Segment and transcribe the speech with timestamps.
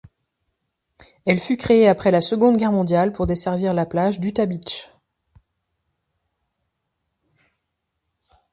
[1.25, 4.89] Elle fut créée après la Seconde Guerre mondiale pour desservir la plage d'Utah Beach.